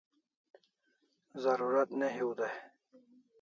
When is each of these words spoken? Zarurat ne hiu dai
Zarurat 1.43 1.89
ne 1.99 2.09
hiu 2.15 2.31
dai 2.39 2.55